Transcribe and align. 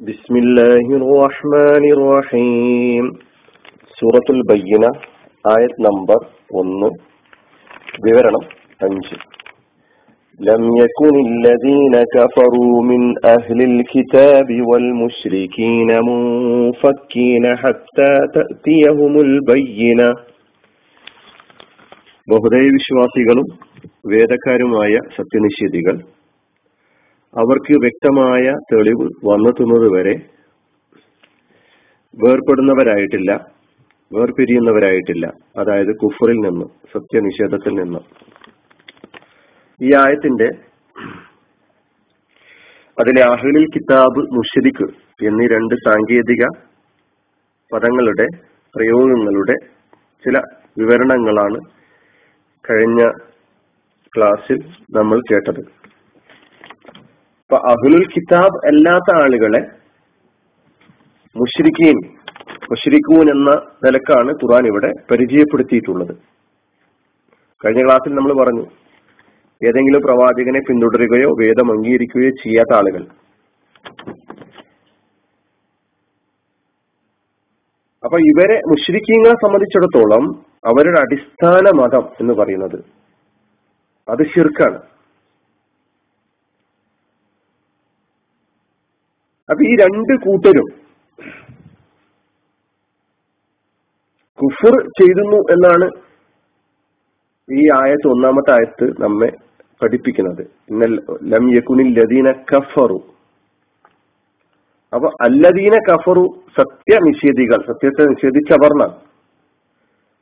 بسم 0.00 0.34
الله 0.36 0.86
الرحمن 0.96 1.84
الرحيم 1.90 3.04
സൂറത്തുൽ 3.98 4.40
ബയ്യന 4.50 4.84
ആയത് 5.44 5.76
നമ്പർ 5.86 6.18
ഒന്ന് 6.60 6.88
വിവരണം 8.04 8.44
അഞ്ച് 8.80 9.16
لم 10.40 10.62
يكن 10.78 11.14
الذين 11.28 11.94
كفروا 12.14 12.74
من 12.82 13.02
أهل 13.26 13.58
الكتاب 13.62 14.48
والمشركين 14.70 15.90
منفكين 16.08 17.44
حتى 17.56 18.10
تأتيهم 18.36 19.14
البينة 19.20 20.08
ബഹുദൈവ 22.28 22.68
വിശ്വാസികളും 22.76 23.48
വേദക്കാരുമായ 24.12 24.92
സത്യനിഷേധികൾ 25.16 25.96
അവർക്ക് 27.39 27.73
വ്യക്തമായ 27.73 28.45
തെളിവ് 28.71 29.05
വന്നെത്തുന്നത് 29.25 29.85
വരെ 29.93 30.13
വേർപെടുന്നവരായിട്ടില്ല 32.23 33.31
വേർപിരിയുന്നവരായിട്ടില്ല. 34.11 35.25
അതായത് 35.57 35.91
കുഫറിൽ 35.95 36.35
നിന്ന് 36.35 36.65
സത്യനിഷേധത്തിൽ 36.93 37.73
നിന്ന്. 37.73 37.99
ഈ 39.81 39.91
ആയത്തിന്റെ 39.95 40.49
അതിലെ 42.97 43.21
അഹ്ലിൽ 43.21 43.65
കിതാബ് 43.65 44.21
മുഷരിക്ക് 44.37 44.87
എന്നീ 45.27 45.47
രണ്ട് 45.47 45.75
സാങ്കേതിക 45.75 46.43
പദങ്ങളുടെ 47.71 48.27
പ്രയോഗങ്ങളുടെ 48.75 49.55
ചില 50.23 50.37
വിവരണങ്ങളാണ് 50.77 51.59
കഴിഞ്ഞ 52.69 53.01
ക്ലാസ്സിൽ 54.13 54.59
നമ്മൾ 54.97 55.19
കേട്ടത്. 55.19 55.80
അപ്പൊ 57.51 57.59
അഹുലുൽ 57.69 58.03
കിതാബ് 58.11 58.57
അല്ലാത്ത 58.69 59.09
ആളുകളെ 59.21 59.59
മുഷ്രിഖീൻ 61.35 61.97
മുഷ്രിഖൂൻ 62.71 63.27
എന്ന 63.33 63.49
നിലക്കാണ് 63.85 64.31
ഖുറാൻ 64.41 64.65
ഇവിടെ 64.69 64.91
പരിചയപ്പെടുത്തിയിട്ടുള്ളത്. 65.09 66.13
കഴിഞ്ഞ 67.61 67.81
ക്ലാസ്സിൽ 67.85 68.13
നമ്മൾ 68.17 68.33
പറഞ്ഞു 68.41 68.63
ഏതെങ്കിലും 69.61 70.03
പ്രവാചകനെ 70.05 70.61
പിന്തുടരുകയോ 70.67 71.31
വേദം 71.41 71.67
അംഗീകരിക്കുകയോ 71.73 72.31
ചെയ്യാത്ത 72.43 72.73
ആളുകൾ. 72.79 73.03
അപ്പൊ 78.03 78.19
ഇവരെ 78.31 78.57
മുഷ്രിഖീങ്ങളെ 78.73 79.35
സംബന്ധിച്ചിടത്തോളം 79.43 80.23
അവരുടെ 80.71 81.01
അടിസ്ഥാന 81.01 81.65
മതം 81.81 82.07
എന്ന് 82.21 82.35
പറയുന്നത് 82.41 82.79
അത് 84.07 84.23
ഷിർക്കാണ് 84.35 84.79
അപ്പൊ 89.51 89.61
ഈ 89.69 89.73
രണ്ട് 89.81 90.13
കൂട്ടരും 90.25 90.67
കുഫർ 94.39 94.75
ചെയ്തുന്നു 94.99 95.39
എന്നാണ് 95.53 95.87
ഈ 97.49 97.63
ആയത്ത് 97.79 98.07
ഒന്നാമത്തെ 98.11 98.51
ആയത്ത് 98.57 98.85
നമ്മെ 99.03 99.29
പഠിപ്പിക്കുന്നത്. 99.81 100.43
ഇന്നൽ 100.71 100.93
ലം 101.33 101.45
യക്കുനിൽ 101.55 101.89
ലദീന 101.99 102.27
കഫറു. 102.51 102.99
അപ്പൊ 104.93 105.07
അല്ലദീന 105.25 105.75
കഫറു 105.89 106.23
സത്യനിഷേധികൾ 106.57 107.59
സത്യത്തെ 107.69 108.03
നിഷേധിച്ചവർണ 108.11 108.83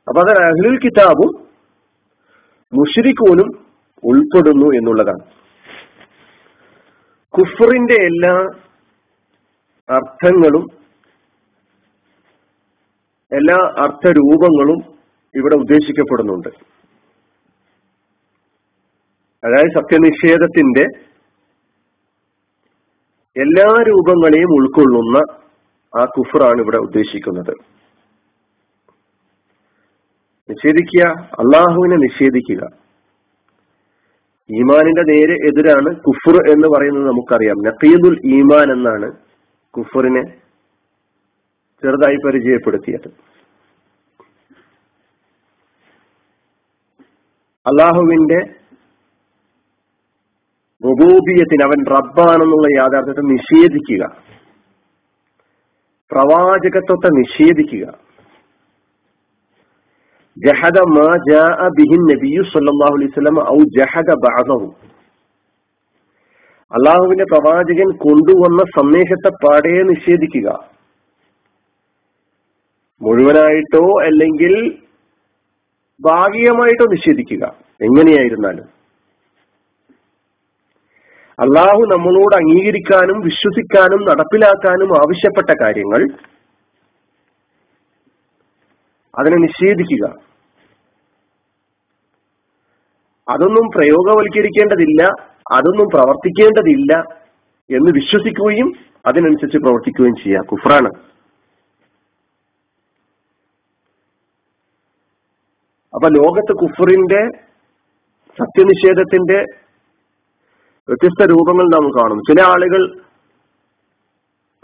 അപ്പൊ 0.08 0.18
അതിൽ 0.22 0.38
അഹ്ലുൽ 0.48 0.76
കിതാബും 0.84 1.30
മുഷരിക്കോനും 2.72 3.48
ഉൾപ്പെടുന്നു 4.10 4.68
എന്നുള്ളതാണ്. 4.78 5.24
കുഫറിന്റെ 7.34 7.96
എല്ലാ 8.10 8.34
അർത്ഥങ്ങളും 9.90 10.66
എല്ലാ 13.32 13.56
അർത്ഥരൂപങ്ങളും 13.56 14.94
ഇവിടെ 15.34 15.54
ഉദ്ദേശിക്കപ്പെടുന്നുണ്ട്. 15.54 16.48
അതായത് 19.46 19.74
സത്യനിഷേധത്തിന്റെ 19.74 21.10
എല്ലാ 23.36 23.82
രൂപങ്ങളെയും 23.88 24.52
ഉൾക്കൊള്ളുന്ന 24.52 25.18
ആ 26.00 26.04
കുഫറാണ് 26.04 26.60
ഇവിടെ 26.60 26.76
ഉദ്ദേശിക്കുന്നത്. 26.76 27.54
നിഷേധിക്കുക 30.50 31.06
അള്ളാഹുവിനെ 31.18 31.96
നിഷേധിക്കുക. 31.96 32.68
ഈമാനിന്റെ 34.50 35.02
നേരെ 35.02 35.32
എതിരാണ് 35.32 35.96
കുഫർ 36.00 36.50
എന്ന് 36.50 36.68
പറയുന്നത് 36.68 37.06
നമുക്കറിയാം. 37.06 37.56
നഖീദുൽ 37.56 38.18
ഈമാൻ 38.26 38.72
എന്നാണ് 38.72 39.29
കുഫറിനെ 39.76 40.22
ചെറുതായി 41.82 42.16
പരിചയപ്പെടുത്തിയത്. 42.26 43.08
അള്ളാഹുവിന്റെ 47.66 48.40
ബബൂബിയത്തിന് 50.84 51.64
അവൻ 51.64 51.80
റബ്ബാണെന്നുള്ള 51.96 52.68
യാഥാർത്ഥ്യത്തെ 52.78 53.20
നിഷേധിക്കുക. 53.20 54.02
പ്രവാചകത്വത്തെ 56.10 57.08
നിഷേധിക്കുക. 57.18 57.86
ജഹദ 60.36 60.78
മാ 60.80 61.08
ജാ 61.30 61.68
ബിഹിൻ 61.78 62.02
നബിയു 62.12 62.42
സല്ലല്ലാഹു 62.42 62.94
അലൈഹി 62.96 63.10
ഔ 63.54 63.58
ജഹദ 63.78 64.10
ബഅദഹു. 64.26 64.89
അള്ളാഹുവിന്റെ 66.72 67.24
പ്രവാചകൻ 67.24 67.96
കൊണ്ടുവന്ന 67.96 68.62
സന്ദേശത്തെ 68.62 69.46
പാടേ 69.46 69.82
നിഷേധിക്കുക. 69.82 70.70
മുഴുവനായിട്ടോ 73.02 74.02
അല്ലെങ്കിൽ 74.02 74.78
ഭാഗികമായിട്ടോ 76.00 76.84
നിഷേധിക്കുക. 76.84 77.44
എങ്ങനെയായിരുന്നാലും. 77.82 78.64
അള്ളാഹു 81.38 81.80
നമ്മളോട് 81.80 82.36
അംഗീകരിക്കാനും 82.36 83.20
വിശ്വസിക്കാനും 83.20 84.04
നടപ്പിലാക്കാനും 84.04 84.96
ആവശ്യപ്പെട്ട 84.96 85.62
കാര്യങ്ങൾ 85.62 86.08
അതിനെ 89.18 89.36
നിഷേധിക്കുക. 89.36 90.08
അതൊന്നും 93.28 93.70
പ്രയോഗവൽക്കരിക്കേണ്ടതില്ല. 93.76 95.29
അതൊന്നും 95.52 95.88
പ്രവർത്തിക്കേണ്ടതില്ല 95.94 97.00
എന്ന് 97.76 97.90
വിശ്വസിക്കുകയും 97.94 98.72
അതിനനുസരിച്ച് 99.06 99.58
പ്രവർത്തിക്കുകയും 99.58 100.14
ചെയ്യുക. 100.14 100.46
കുഫ്രാണ്. 100.46 100.90
അപ്പൊ 105.94 106.08
ലോകത്ത് 106.08 106.52
കുഫറിന്റെ 106.56 107.22
സത്യനിഷേധത്തിന്റെ 108.40 109.44
വ്യത്യസ്ത 110.88 111.30
രൂപങ്ങൾ 111.30 111.64
നാം 111.64 111.90
കാണും 111.90 112.18
ചില 112.18 112.42
ആളുകൾ 112.42 113.00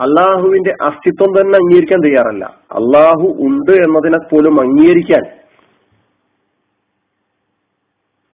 അള്ളാഹുവിന്റെ 0.00 0.70
അസ്തിത്വം 0.82 1.40
തന്നെ 1.40 1.56
അംഗീകരിക്കാൻ 1.56 2.00
തയ്യാറല്ല. 2.00 2.44
അള്ളാഹു 2.72 3.36
ഉണ്ട് 3.38 3.70
എന്നതിനെ 3.70 4.18
പോലും 4.28 4.60
അംഗീകരിക്കാൻ 4.60 5.22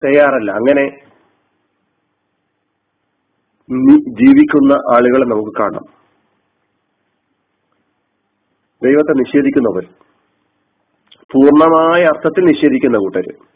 തയ്യാറല്ല. 0.04 0.52
അങ്ങനെ 0.52 1.11
ജീവിക്കുന്ന 4.08 4.72
ആളുകളെ 4.72 5.24
നമുക്ക് 5.24 5.58
കാണാം. 5.60 6.02
ദൈവത്തെ 8.84 9.12
നിഷേധിക്കുന്നവർ 9.12 9.84
പൂർണമായ 11.32 12.02
അർത്ഥത്തിൽ 12.04 12.44
നിഷേധിക്കുന്ന 12.44 12.98
കൂട്ടര്. 12.98 13.52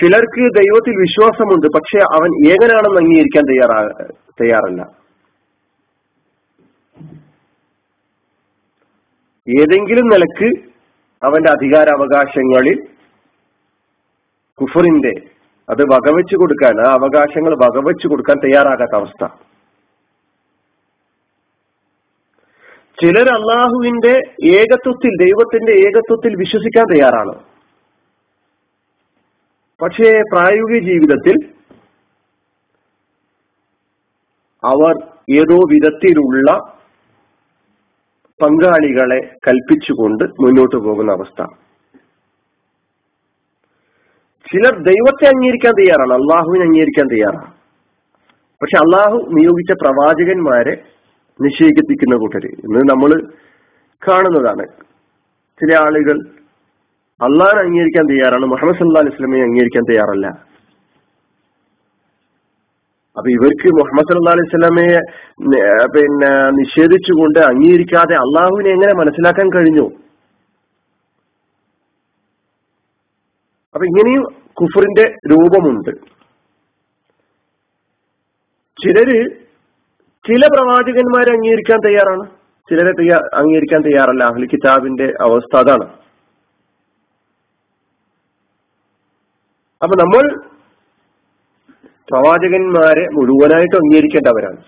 ചിലർക്ക് 0.00 0.40
ദൈവത്തിൽ 0.40 1.00
വിശ്വാസമുണ്ട് 1.00 1.66
പക്ഷെ 1.66 1.98
അവൻ 1.98 2.48
ഏകനാണെന്ന് 2.48 3.00
അംഗീകരിക്കാൻ 3.00 3.44
തയ്യാറാ 3.44 4.06
തയ്യാറല്ല. 4.40 4.98
ഏതെങ്കിലും 9.60 10.08
നിലയ്ക്ക് 10.08 10.68
അവന്റെ 11.26 11.50
അധികാരാവകാശങ്ങളിൽ 11.50 12.88
കുഫറിന്റെ 14.60 15.37
അത് 15.70 15.82
വകവെച്ചു 15.82 16.36
കൊടുക്കാൻ 16.36 16.88
ആ 16.88 16.92
അവകാശങ്ങൾ 16.92 17.54
വകവെച്ചു 17.54 18.08
കൊടുക്കാൻ 18.08 18.36
തയ്യാറാകാത്ത 18.36 18.96
അവസ്ഥ. 18.96 19.26
ചിലർ 23.02 23.28
അള്ളാഹുവിന്റെ 23.32 24.14
ഏകത്വത്തിൽ 24.44 25.10
ദൈവത്തിന്റെ 25.20 25.72
ഏകത്വത്തിൽ 25.72 26.36
വിശ്വസിക്കാൻ 26.36 26.86
തയ്യാറാണ്. 26.92 27.34
പക്ഷേ 29.82 30.22
പ്രായോഗിക 30.32 30.84
ജീവിതത്തിൽ 30.84 31.36
അവർ 34.64 34.94
ഏതോ 35.30 35.56
വിധത്തിലുള്ള 35.72 36.52
പങ്കാളികളെ 38.42 39.36
കൽപ്പിച്ചുകൊണ്ട് 39.48 40.24
മുന്നോട്ട് 40.24 40.76
പോകുന്ന 40.76 41.12
അവസ്ഥ. 41.12 41.67
ചിലർ 44.52 44.74
ദൈവത്തെ 44.82 45.26
അംഗീകരിക്കാൻ 45.28 45.72
തയ്യാറാണ്. 45.72 46.12
അള്ളാഹുവിനെ 46.12 46.64
അംഗീകരിക്കാൻ 46.64 47.06
തയ്യാറാണ്. 47.06 47.52
പക്ഷെ 48.62 48.76
അള്ളാഹു 48.76 49.16
നിയോഗിച്ച 49.32 49.72
പ്രവാചകന്മാരെ 49.72 50.82
നിഷേധിക്കുന്ന 51.40 52.16
കൂട്ടര്. 52.16 52.46
ഇന്ന് 52.46 52.90
നമ്മൾ 52.90 53.10
കാണുന്നതാണ്. 54.08 54.66
ചില 55.60 55.76
ആളുകൾ 55.78 56.16
അള്ളാഹിനെ 57.22 57.62
അംഗീകരിക്കാൻ 57.62 58.06
തയ്യാറാണ്. 58.06 58.46
മുഹമ്മദ് 58.46 58.76
സല്ലാ 58.76 59.00
അലൈഹി 59.00 59.40
അംഗീകരിക്കാൻ 59.42 59.82
തയ്യാറല്ല. 59.90 60.26
അപ്പൊ 63.16 63.30
ഇവർക്ക് 63.30 63.68
മുഹമ്മദ് 63.78 64.08
സല്ലാ 64.10 64.32
അലൈഹി 64.32 64.50
സ്വലമയെ 64.50 65.00
പിന്നെ 65.94 66.50
നിഷേധിച്ചുകൊണ്ട് 66.50 67.38
അംഗീകരിക്കാതെ 67.38 68.14
അള്ളാഹുവിനെ 68.14 68.70
എങ്ങനെ 68.70 68.94
മനസ്സിലാക്കാൻ 68.94 69.50
കഴിഞ്ഞു? 69.52 70.07
അപ്പൊ 73.78 73.86
ഇങ്ങനെയും 73.86 74.22
കുഫറിന്റെ 74.52 75.04
രൂപമുണ്ട്. 75.30 75.90
ചിലര് 78.82 79.30
ചില 80.28 80.46
പ്രവാചകന്മാരെ 80.46 81.30
അംഗീകരിക്കാൻ 81.32 81.78
തയ്യാറാണ് 81.86 82.26
ചിലരെ 82.70 82.92
തയ്യാ 82.92 83.16
അംഗീകരിക്കാൻ 83.34 83.82
തയ്യാറല്ല. 83.82 84.24
അഹ്ലി 84.24 84.46
കിതാബിന്റെ 84.46 85.14
അവസ്ഥ 85.20 85.56
അതാണ്. 85.56 85.88
അപ്പൊ 89.82 89.96
നമ്മൾ 90.04 90.40
പ്രവാചകന്മാരെ 92.10 93.08
മുഴുവനായിട്ട് 93.08 93.76
അംഗീകരിക്കേണ്ടവരാണ്. 93.76 94.60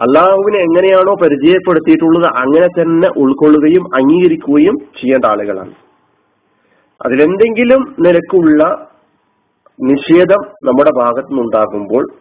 അള്ളാഹുവിനെ 0.00 0.58
എങ്ങനെയാണോ 0.58 1.14
പരിചയപ്പെടുത്തിയിട്ടുള്ളത് 1.14 2.32
അങ്ങനെ 2.36 2.66
തന്നെ 2.66 3.08
ഉൾക്കൊള്ളുകയും 3.16 3.96
അംഗീകരിക്കുകയും 3.96 4.78
ചെയ്യേണ്ട 4.78 5.24
ആളുകളാണ്. 5.24 5.89
അതിലെന്തെങ്കിലും 7.06 7.96
നിലക്കുള്ള 8.00 8.88
നിഷേധം 9.80 10.54
നമ്മുടെ 10.64 10.90
ഭാഗത്തു 10.98 11.28
നിന്നുണ്ടാകുമ്പോൾ 11.28 12.12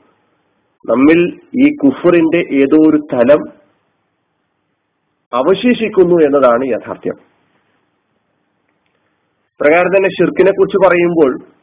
നമ്മിൽ 0.89 1.39
ഈ 1.65 1.75
കുഫറിന്റെ 1.75 2.37
ഏതോ 2.37 2.89
ഒരു 2.89 2.97
തലം 3.13 3.59
അവശേഷിക്കുന്നു 5.33 6.15
എന്നതാണ് 6.15 6.65
യാഥാർത്ഥ്യം. 6.65 7.15
പ്രകാരം 9.61 9.89
തന്നെ 9.89 10.09
ഷിർക്കിനെ 10.09 10.51
കുറിച്ച് 10.51 10.87
പറയുമ്പോൾ 10.87 11.59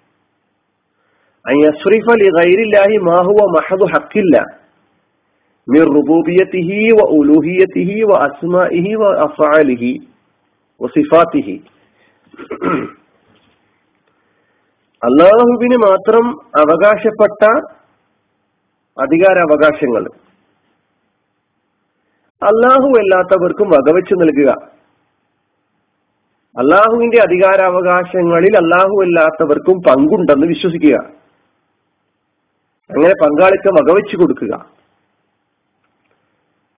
അള്ളാഹുവിന് 15.06 15.76
മാത്രം 15.76 16.26
അവകാശപ്പെട്ട 16.60 17.50
അധികാരാവകാശങ്ങൾ. 19.02 20.08
അള്ളാഹു 22.42 22.88
അല്ലാത്തവർക്കും 22.98 23.68
വകവെച്ചു 23.68 24.14
നൽകുക. 24.14 24.50
അള്ളാഹുവിന്റെ 26.58 27.22
അധികാരാവകാശങ്ങളിൽ 27.22 28.56
അള്ളാഹു 28.56 29.02
അല്ലാത്തവർക്കും 29.02 29.82
പങ്കുണ്ടെന്ന് 29.88 30.46
വിശ്വസിക്കുക. 30.46 30.94
അങ്ങനെ 32.90 33.14
പങ്കാളിത്തം 33.22 33.74
വകവെച്ചു 33.74 34.16
കൊടുക്കുക. 34.16 34.66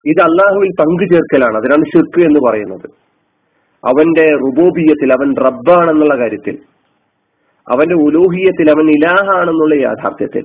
ഇത് 0.06 0.22
അള്ളാഹുവിൽ 0.22 0.70
പങ്കു 0.80 1.14
ചേർക്കലാണ്. 1.14 1.56
അതിനാണ് 1.56 1.84
ഷിർക്ക് 1.84 2.26
എന്ന് 2.26 2.50
പറയുന്നത്. 2.50 2.90
അവന്റെ 3.86 4.30
റുബോബിയത്തിൽ 4.30 5.12
അവൻ 5.12 5.36
റബ്ബാണെന്നുള്ള 5.36 6.18
കാര്യത്തിൽ 6.18 6.58
അവന്റെ 7.70 7.94
ഉലൂഹിയത്തിൽ 7.94 8.70
അവൻ 8.70 8.90
ഇലാഹാണെന്നുള്ള 8.90 9.74
യാഥാർത്ഥ്യത്തിൽ. 9.74 10.44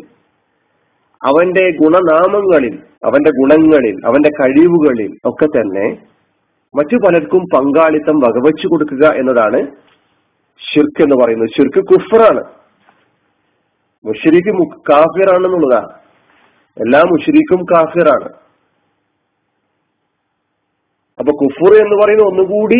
അവന്റെ 1.23 1.71
ഗുണനാമങ്ങളിൽ 1.81 2.75
അവന്റെ 3.03 3.29
ഗുണങ്ങളിൽ 3.29 3.95
അവന്റെ 4.05 4.29
കഴിവുകളിൽ 4.29 5.11
ഒക്കെ 5.25 5.45
തന്നെ 5.45 5.87
മറ്റു 6.75 6.95
പലർക്കും 6.95 7.43
പങ്കാളിത്തം 7.55 8.17
വകവെച്ചു 8.19 8.67
കൊടുക്കുക 8.67 9.13
എന്നതാണ് 9.15 9.67
ഷിർക്ക് 10.57 11.03
എന്ന് 11.03 11.15
പറയുന്നത്. 11.23 11.49
ഷിർക്ക് 11.49 11.81
കുഫറാണ് 11.87 12.43
മുഷരിക്ക് 14.05 14.53
കാഫിറാണെന്നുള്ളതാണ് 14.91 15.91
എല്ലാ 16.77 16.99
മുഷരിക്കും 16.99 17.63
കാഫിറാണ്. 17.63 18.29
അപ്പൊ 21.19 21.31
കുഫർ 21.31 21.73
എന്ന് 21.85 21.95
പറയുന്ന 22.03 22.23
ഒന്നുകൂടി 22.23 22.79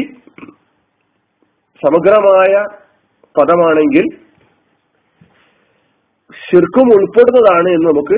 സമഗ്രമായ 1.86 2.54
പദമാണെങ്കിൽ 3.40 4.23
ഷിർക്കും 6.54 6.88
ഉൾപ്പെടുന്നതാണ് 6.96 7.70
എന്ന് 7.70 7.88
നമുക്ക് 7.90 8.18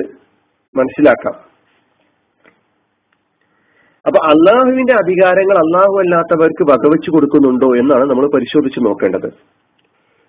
മനസ്സിലാക്കാം. 0.78 1.36
അപ്പൊ 4.06 4.18
അള്ളാഹുവിന്റെ 4.26 4.92
അധികാരങ്ങൾ 4.92 5.56
അള്ളാഹു 5.58 5.98
അല്ലാത്തവർക്ക് 5.98 6.70
വകവെച്ചു 6.70 7.10
കൊടുക്കുന്നുണ്ടോ 7.10 7.74
എന്നാണ് 7.76 8.04
നമ്മൾ 8.10 8.30
പരിശോധിച്ച് 8.34 8.80
നോക്കേണ്ടത്. 8.80 9.28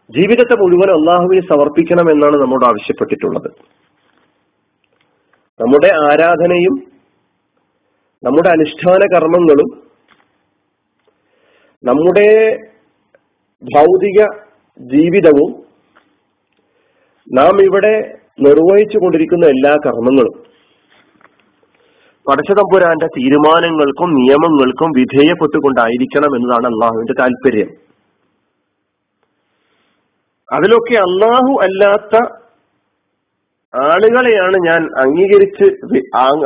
ജീവിതത്തെ 0.10 0.56
മുഴുവൻ 0.60 0.92
അള്ളാഹുവിനെ 0.92 1.42
സമർപ്പിക്കണം 1.42 2.12
എന്നാണ് 2.12 2.36
നമ്മോട് 2.36 2.66
ആവശ്യപ്പെട്ടിട്ടുള്ളത്. 2.66 3.50
നമ്മുടെ 5.62 5.92
ആരാധനയും 6.12 6.76
നമ്മുടെ 8.24 8.50
അനുഷ്ഠാന 8.50 9.02
കർമ്മങ്ങളും 9.16 9.70
നമ്മുടെ 11.84 12.30
ഭൗതിക 13.76 14.20
ജീവിതവും 14.80 15.67
നാം 17.28 17.62
ഇവിടെ 17.62 17.94
നിർവഹിച്ചു 18.40 18.98
കൊണ്ടിരിക്കുന്ന 18.98 19.46
എല്ലാ 19.46 19.72
കർമ്മങ്ങളും 19.86 20.36
പടച്ചതമ്പുരാന്റെ 22.28 23.08
തീരുമാനങ്ങൾക്കും 23.08 24.10
നിയമങ്ങൾക്കും 24.16 24.90
വിധേയപ്പെട്ടുകൊണ്ടായിരിക്കണം 24.92 26.32
എന്നതാണ് 26.36 26.68
അള്ളാഹുവിന്റെ 26.68 27.14
താല്പര്യം 27.14 27.70
അതിലൊക്കെ 30.50 30.96
അള്ളാഹു 30.96 31.54
അല്ലാത്ത 31.64 32.16
ആളുകളെയാണ് 33.74 34.58
ഞാൻ 34.58 34.82
അംഗീകരിച്ച് 34.98 35.66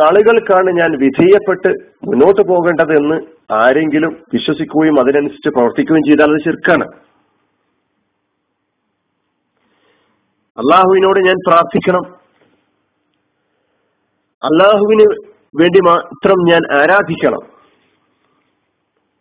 ആളുകൾക്കാണ് 0.06 0.70
ഞാൻ 0.72 0.92
വിധേയപ്പെട്ട് 0.98 1.72
മുന്നോട്ട് 2.06 2.42
പോകേണ്ടത് 2.42 2.94
എന്ന് 2.96 3.18
ആരെങ്കിലും 3.52 4.14
വിശ്വസിക്കുകയും 4.34 5.00
അതിനനുസരിച്ച് 5.00 5.50
പ്രവർത്തിക്കുകയും 5.50 6.04
ചെയ്താൽ 6.04 6.32
അത് 6.32 6.42
ശിർക്കാണ്. 6.42 6.86
അള്ളാഹുവിനോട് 10.58 11.20
ഞാൻ 11.20 11.36
പ്രാർത്ഥിക്കണം. 11.48 12.06
അള്ളാഹുവിന് 14.44 15.06
വേണ്ടി 15.62 15.80
മാത്രം 15.80 16.36
ഞാൻ 16.50 16.82
ആരാധിക്കണം. 16.82 17.44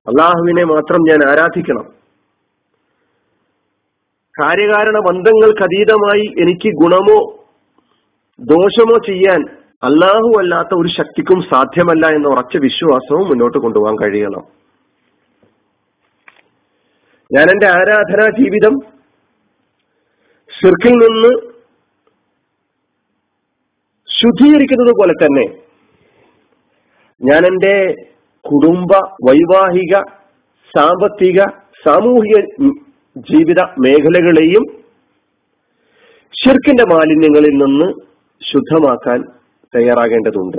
അള്ളാഹുവിനെ 0.09 0.65
മാത്രം 0.65 0.99
ഞാൻ 1.01 1.31
ആരാധിക്കണം. 1.31 2.01
കാര്യകാരണ 4.43 4.99
ബന്ധങ്ങൾക്ക് 4.99 5.63
അതീതമായി 5.63 6.35
എനിക്ക് 6.39 6.69
ഗുണമോ 6.69 7.45
ദോഷമോ 8.41 8.99
ചെയ്യാൻ 9.07 9.49
അള്ളാഹു 9.83 10.33
അല്ലാത്ത 10.39 10.69
ഒരു 10.73 10.89
ശക്തിക്കും 10.89 11.43
സാധ്യമല്ല 11.43 12.07
എന്ന 12.07 12.29
ഉറച്ച 12.29 12.57
വിശ്വാസവും 12.57 13.29
മുന്നോട്ട് 13.29 13.59
കൊണ്ടുപോകാൻ 13.59 13.95
കഴിയണം. 13.95 14.43
ഞാൻ 17.33 17.51
എന്റെ 17.51 17.69
ആരാധനാ 17.69 18.31
ജീവിതം 18.39 18.90
ഷിർക്കിൽ 20.61 20.95
നിന്ന് 20.95 21.31
ശുദ്ധീകരിക്കുന്നത് 24.09 24.93
പോലെ 25.01 25.13
തന്നെ 25.13 25.45
ഞാൻ 27.21 27.47
എന്റെ 27.47 27.75
കുടുംബ 28.45 28.93
വൈവാഹിക 29.29 29.95
സാമ്പത്തിക 30.75 31.41
സാമൂഹിക 31.85 32.37
ജീവിത 33.31 33.61
മേഖലകളെയും 33.61 34.65
ഷിർക്കിന്റെ 36.45 36.85
മാലിന്യങ്ങളിൽ 36.85 37.55
നിന്ന് 37.65 37.89
ശുദ്ധമാക്കാൻ 38.43 39.21
തയ്യാറാകേണ്ടതുണ്ട്. 39.75 40.59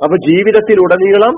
അപ്പൊ 0.00 0.16
ജീവിതത്തിലുടനീളം 0.16 1.34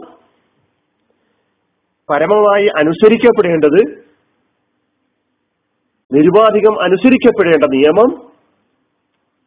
പരമമായി 2.09 2.67
അനുസരിക്കപ്പെടേണ്ടത് 2.67 4.02
നിരുപാധികം 6.15 6.83
അനുസരിക്കപ്പെടേണ്ട 6.83 7.65
നിയമം 7.65 8.11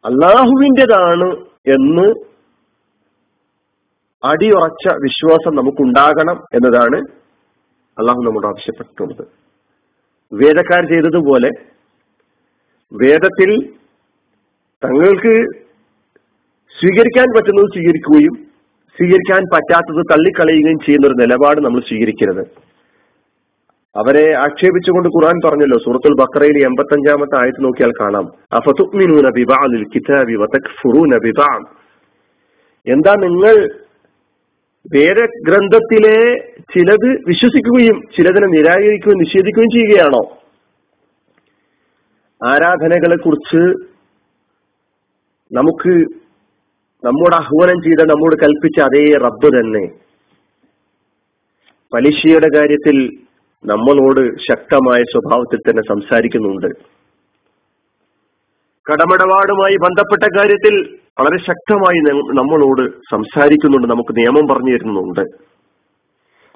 അള്ളാഹുവിന്റെതാണ് 0.04 1.28
എന്ന് 1.74 2.06
അടിയുറച്ച 4.24 4.94
വിശ്വാസം 5.02 5.56
നമുക്കുണ്ടാകണം 5.56 6.38
എന്നതാണ് 6.54 6.98
അള്ളാഹു 7.98 8.20
നമ്മോട് 8.22 8.46
ആവശ്യപ്പെട്ടുള്ളത്. 8.46 9.24
വേദക്കാർ 10.32 10.82
ചെയ്തതുപോലെ 10.88 11.50
വേദത്തിൽ 12.92 13.50
തങ്ങൾക്ക് 14.82 15.34
സ്വീകരിക്കാൻ 16.76 17.26
പറ്റുന്നത് 17.36 17.72
സ്വീകരിക്കുകയും 17.72 18.34
സ്വീകരിക്കാൻ 18.98 19.42
പറ്റാത്തത് 19.54 20.02
തള്ളിക്കളയുകയും 20.12 20.78
ചെയ്യുന്ന 20.86 21.06
ഒരു 21.06 21.14
നിലപാട് 21.14 21.60
നമ്മൾ 21.60 21.80
സ്വീകരിക്കരുത്. 21.80 22.65
അവരെ 24.00 24.24
ആക്ഷേപിച്ചുകൊണ്ട് 24.34 25.08
ഖുർആൻ 25.08 25.36
പറഞ്ഞല്ലോ 25.44 25.78
സൂറത്തുൽ 25.78 26.14
ബക്രയിൽ 26.20 26.56
എൺപത്തഞ്ചാമത്തെ 26.64 27.36
ആയത്ത് 27.40 27.64
നോക്കിയാൽ 27.64 27.92
കാണാം. 28.00 28.26
കിതാബി 29.94 30.34
ബിബഅം 31.26 31.62
എന്താ 32.86 33.12
നിങ്ങൾ 33.26 33.54
വേറെ 34.94 35.24
ഗ്രന്ഥത്തിലെ 35.46 36.18
ചിലത് 36.74 37.08
വിശ്വസിക്കുകയും 37.28 37.96
ചിലതിനെ 38.16 38.46
നിരാകരിക്കുകയും 38.46 39.18
നിഷേധിക്കുകയും 39.18 39.70
ചെയ്യുകയാണോ? 39.70 40.22
ആരാധനകളെ 42.40 43.16
കുറിച്ച് 43.16 43.62
നമുക്ക് 45.52 45.94
നമ്മോട് 47.02 47.34
ആഹ്വാനം 47.34 47.78
ചെയ്ത 47.82 48.00
നമ്മോട് 48.12 48.36
കൽപ്പിച്ച 48.42 48.80
അതേ 48.80 49.02
റബ്ബ് 49.24 49.48
തന്നെ. 49.56 49.84
പലിശയുടെ 51.92 52.48
കാര്യത്തിൽ 52.56 52.96
നമ്മളോട് 53.66 54.38
ശക്തമായ 54.38 55.02
സ്വഭാവത്തിൽ 55.02 55.70
തന്നെ 55.70 55.82
സംസാരിക്കുന്നുണ്ട്. 55.82 56.66
കടമിടപാടുമായി 58.92 59.76
ബന്ധപ്പെട്ട 59.76 60.38
കാര്യത്തിൽ 60.38 60.98
വളരെ 61.20 61.38
ശക്തമായി 61.38 61.98
നമ്മളോട് 62.36 62.90
സംസാരിക്കുന്നുണ്ട്. 62.90 63.88
നമുക്ക് 63.88 64.16
നിയമം 64.16 64.54
പറഞ്ഞു 64.54 64.72
തരുന്നുണ്ട്. 64.72 65.20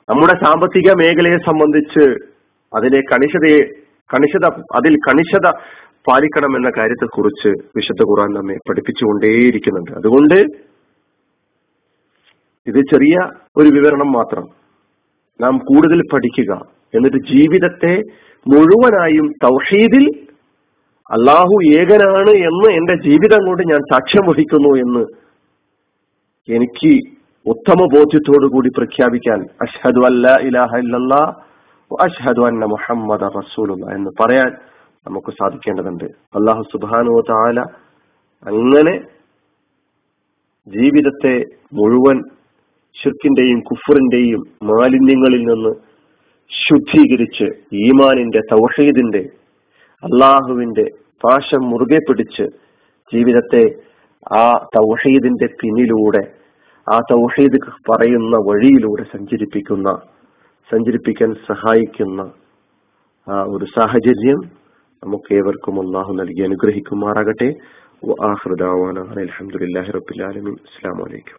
നമ്മുടെ 0.08 0.44
സാമ്പത്തിക 0.44 0.92
മേഖലയെ 0.92 1.36
സംബന്ധിച്ച് 1.36 2.10
അതിലെ 2.76 3.00
കണിശതയെ 3.00 3.62
കണിശത 4.14 4.46
അതിൽ 4.74 4.96
കണിശത 4.96 5.50
പാലിക്കണം 6.08 6.56
എന്ന 6.56 6.70
കാര്യത്തെക്കുറിച്ച് 6.78 7.48
വിശുദ്ധ 7.76 8.02
ഖുറാൻ 8.02 8.34
നമ്മെ 8.34 8.54
പഠിപ്പിച്ചുകൊണ്ടേയിരിക്കുന്നുണ്ട്. 8.54 9.90
അതുകൊണ്ട് 9.90 10.34
ഇത് 12.66 12.80
ചെറിയ 12.92 13.30
ഒരു 13.56 13.68
വിവരണം 13.68 14.12
മാത്രം. 14.12 14.44
നാം 15.40 15.58
കൂടുതൽ 15.58 16.02
പഠിക്കുക. 16.12 16.79
എന്നിട്ട് 16.94 17.16
ജീവിതത്തെ 17.16 17.94
മുഴുവനായും 18.46 19.26
തൗഹീദിൽ 19.44 20.04
അള്ളാഹു 21.10 21.54
ഏകനാണ് 21.72 22.32
എന്ന് 22.48 22.68
എന്റെ 22.70 22.94
ജീവിതം 22.94 23.40
കൊണ്ട് 23.46 23.62
ഞാൻ 23.62 23.80
സാക്ഷ്യം 23.92 24.24
വഹിക്കുന്നു 24.28 24.72
എന്ന് 24.78 25.02
എനിക്ക് 26.48 26.92
ഉത്തമ 27.46 27.80
കൂടി 28.48 28.68
പ്രഖ്യാപിക്കാൻ 28.68 29.40
അഷ്ഹദു 29.62 30.00
അല്ല 30.00 30.34
ഇലാഹ 30.40 30.72
ഇല്ലല്ലാ 30.78 31.22
അഷ്ഹദു 31.90 32.42
അന്ന 32.42 32.66
മുഹമ്മദ് 32.66 33.28
റസൂലുള്ള 33.36 33.86
എന്ന് 33.94 34.10
പറയാൻ 34.20 34.50
നമുക്ക് 35.06 35.30
സാധിക്കേണ്ടതുണ്ട്. 35.30 36.04
അള്ളാഹു 36.34 36.62
സുബാനു 36.72 37.14
താല 37.28 37.60
അങ്ങനെ 38.42 38.94
ജീവിതത്തെ 40.66 41.34
മുഴുവൻ 41.72 42.18
ഷിർക്കിന്റെയും 42.96 43.60
കുഫറിന്റെയും 43.60 44.40
മാലിന്യങ്ങളിൽ 44.64 45.42
നിന്ന് 45.42 45.72
ശുദ്ധീകരിച്ച് 46.52 47.46
ഈമാനിന്റെ 47.72 48.38
തൗഹീദിന്റെ 48.38 49.22
അള്ളാഹുവിന്റെ 50.02 50.86
പാശം 51.24 51.62
മുറുകെ 51.70 51.98
പിടിച്ച് 51.98 52.44
ജീവിതത്തെ 53.12 53.64
ആ 54.36 54.44
തൗഹീദിന്റെ 54.76 55.46
പിന്നിലൂടെ 55.60 56.22
ആ 56.86 57.00
തൗഹീദ് 57.10 57.58
പറയുന്ന 57.90 58.36
വഴിയിലൂടെ 58.36 59.04
സഞ്ചരിപ്പിക്കുന്ന 59.04 59.88
സഞ്ചരിപ്പിക്കാൻ 60.70 61.34
സഹായിക്കുന്ന 61.34 62.20
ആ 63.28 63.42
ഒരു 63.44 63.64
സാഹചര്യം 63.64 64.40
നമുക്ക് 65.02 65.34
ഏവർക്കും 65.34 65.76
അള്ളാഹു 65.80 66.12
നൽകി 66.12 66.42
അനുഗ്രഹിക്കുമാറാകട്ടെ. 66.42 67.48
അലഹമുല്ലാ 69.16 69.82
റബുലാലമീൻ 69.96 70.54
അസ്സാം 70.66 70.98
വലൈക്കും 70.98 71.28